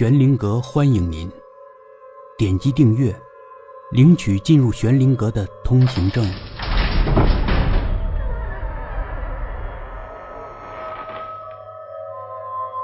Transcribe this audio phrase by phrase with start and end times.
[0.00, 1.30] 玄灵阁欢迎您，
[2.38, 3.14] 点击订阅，
[3.90, 6.24] 领取进入玄灵阁的通行证。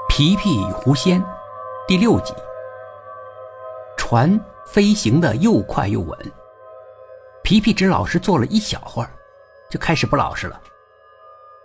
[0.07, 1.19] 皮皮与狐仙
[1.87, 2.35] 第六集。
[3.97, 6.19] 船飞行的又快又稳，
[7.41, 9.09] 皮皮只老实坐了一小会儿，
[9.71, 10.61] 就开始不老实了。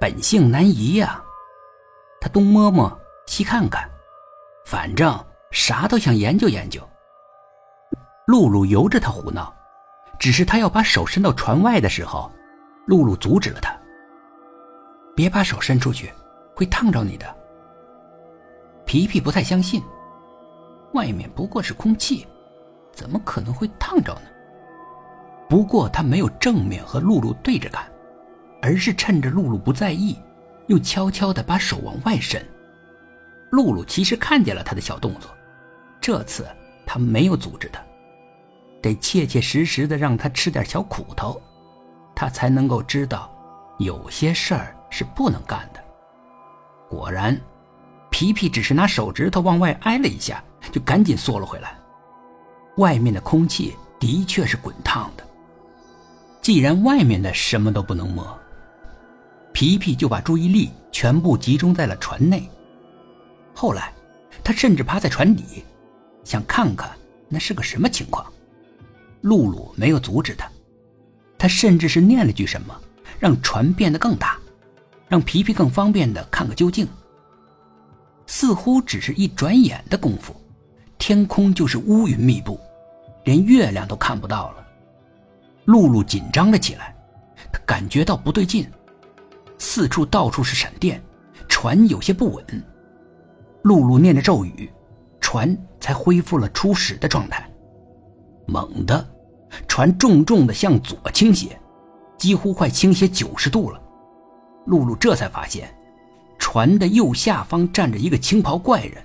[0.00, 1.22] 本性难移呀，
[2.22, 2.90] 他东摸摸，
[3.26, 3.86] 西看看，
[4.64, 5.14] 反正
[5.52, 6.82] 啥都想研究研究。
[8.26, 9.54] 露露由着他胡闹，
[10.18, 12.30] 只是他要把手伸到船外的时候，
[12.86, 13.72] 露露阻止了他
[15.14, 16.12] ：“别把手伸出去，
[16.56, 17.36] 会烫着你的。”
[18.86, 19.82] 皮皮不太相信，
[20.94, 22.26] 外面不过是空气，
[22.92, 24.22] 怎么可能会烫着呢？
[25.48, 27.84] 不过他没有正面和露露对着干，
[28.62, 30.16] 而是趁着露露不在意，
[30.68, 32.42] 又悄悄地把手往外伸。
[33.50, 35.30] 露露其实看见了他的小动作，
[36.02, 36.46] 这次
[36.84, 37.80] 他没有阻止他，
[38.82, 41.40] 得切切实实的让他吃点小苦头，
[42.14, 43.32] 他才能够知道
[43.78, 45.82] 有些事儿是不能干的。
[46.90, 47.40] 果然。
[48.14, 51.74] 皮皮只是拿手指头往外挨了一下，就赶紧缩了回来。
[52.76, 55.26] 外面的空气的确是滚烫的。
[56.42, 58.38] 既然外面的什么都不能摸，
[59.54, 62.46] 皮皮就把注意力全部集中在了船内。
[63.54, 63.94] 后来，
[64.44, 65.64] 他甚至趴在船底，
[66.24, 66.90] 想看看
[67.28, 68.24] 那是个什么情况。
[69.22, 70.50] 露露没有阻止他，
[71.38, 72.74] 他甚至是念了句什么，
[73.18, 74.36] 让船变得更大，
[75.08, 76.86] 让皮皮更方便的看个究竟。
[78.26, 80.34] 似乎只是一转眼的功夫，
[80.98, 82.58] 天空就是乌云密布，
[83.24, 84.66] 连月亮都看不到了。
[85.66, 86.96] 露露紧张了起来，
[87.52, 88.68] 她感觉到不对劲，
[89.58, 91.00] 四处到处是闪电，
[91.48, 92.44] 船有些不稳。
[93.62, 94.68] 露露念着咒语，
[95.20, 97.46] 船才恢复了初始的状态。
[98.46, 99.06] 猛地，
[99.68, 101.60] 船重重的向左倾斜，
[102.16, 103.82] 几乎快倾斜九十度了。
[104.66, 105.70] 露露这才发现。
[106.38, 109.02] 船的右下方站着一个青袍怪人。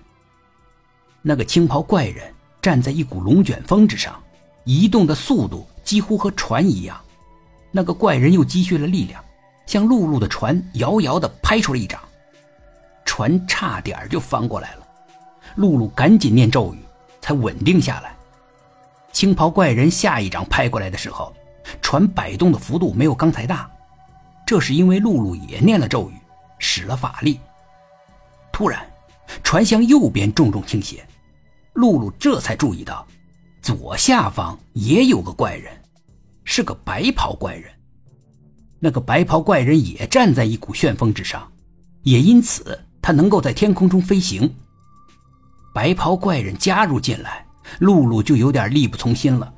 [1.21, 4.19] 那个青袍怪人站在一股龙卷风之上，
[4.65, 6.99] 移动的速度几乎和船一样。
[7.71, 9.23] 那个怪人又积蓄了力量，
[9.67, 12.01] 向露露的船遥遥地拍出了一掌，
[13.05, 14.86] 船差点就翻过来了。
[15.57, 16.79] 露露赶紧念咒语，
[17.19, 18.16] 才稳定下来。
[19.12, 21.34] 青袍怪人下一掌拍过来的时候，
[21.81, 23.69] 船摆动的幅度没有刚才大，
[24.45, 26.13] 这是因为露露也念了咒语。
[26.59, 27.40] 使了法力，
[28.51, 28.84] 突然，
[29.44, 31.06] 船向右边重重倾斜，
[31.74, 33.06] 露露这才注意到，
[33.62, 35.72] 左下方也有个怪人，
[36.44, 37.72] 是个白袍怪人。
[38.79, 41.47] 那个白袍怪人也站在一股旋风之上，
[42.01, 44.51] 也因此他能够在天空中飞行。
[45.73, 47.45] 白袍怪人加入进来，
[47.79, 49.53] 露露就有点力不从心了，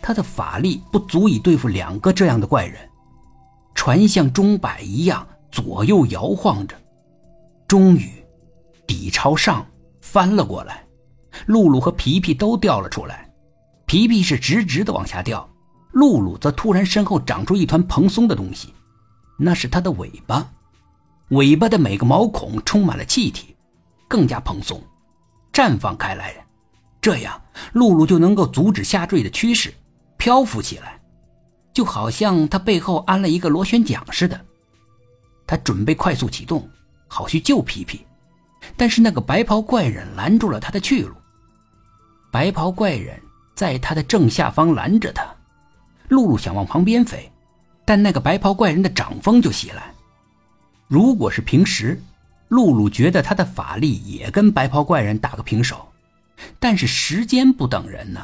[0.00, 2.78] 他的法力不足以对付两个这样的怪人。
[3.74, 5.26] 船像钟摆一样。
[5.52, 6.74] 左右摇晃着，
[7.68, 8.10] 终于
[8.86, 9.66] 底朝上
[10.00, 10.82] 翻了过来。
[11.44, 13.30] 露露和皮皮都掉了出来，
[13.84, 15.46] 皮皮是直直的往下掉，
[15.90, 18.72] 露露则突然身后长出一团蓬松的东西，
[19.38, 20.50] 那是它的尾巴。
[21.28, 23.54] 尾巴的每个毛孔充满了气体，
[24.08, 24.82] 更加蓬松，
[25.52, 26.34] 绽放开来。
[27.00, 27.40] 这样，
[27.72, 29.74] 露露就能够阻止下坠的趋势，
[30.16, 31.00] 漂浮起来，
[31.72, 34.40] 就好像它背后安了一个螺旋桨似的。
[35.44, 36.66] 他准备快速启动，
[37.08, 38.06] 好去救皮皮，
[38.76, 41.14] 但是那个白袍怪人拦住了他的去路。
[42.30, 43.20] 白袍怪人
[43.54, 45.26] 在他的正下方拦着他，
[46.08, 47.30] 露露想往旁边飞，
[47.84, 49.92] 但那个白袍怪人的掌风就袭来。
[50.86, 52.00] 如果是平时，
[52.52, 55.90] 露露觉得他的法力也跟白袍怪人打个平手，
[56.60, 58.20] 但是时间不等人呢，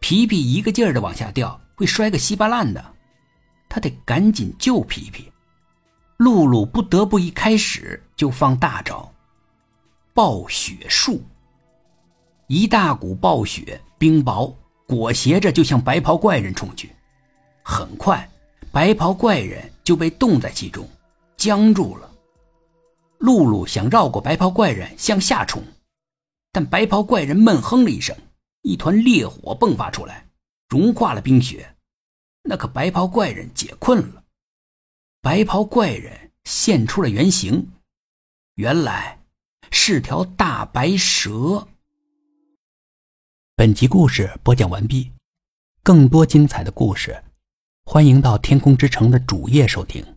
[0.00, 2.84] 皮皮一个劲儿的往下掉，会摔个稀巴烂的，
[3.66, 5.32] 他得赶紧救皮皮。
[6.18, 9.10] 露露不得不一开始就放大招，
[10.12, 11.24] 暴雪术。
[12.48, 14.54] 一大股暴雪冰雹
[14.86, 16.94] 裹挟着就向白袍怪人冲去，
[17.62, 18.28] 很快，
[18.70, 20.86] 白袍怪人就被冻在其中，
[21.38, 22.10] 僵住了。
[23.24, 25.64] 露露想绕过白袍怪人向下冲，
[26.52, 28.14] 但白袍怪人闷哼了一声，
[28.60, 30.26] 一团烈火迸发出来，
[30.68, 31.74] 融化了冰雪。
[32.42, 34.24] 那个白袍怪人解困了。
[35.22, 37.66] 白袍怪人现出了原形，
[38.56, 39.18] 原来
[39.70, 41.66] 是条大白蛇。
[43.56, 45.10] 本集故事播讲完毕，
[45.82, 47.24] 更多精彩的故事，
[47.86, 50.13] 欢迎到天空之城的主页收听。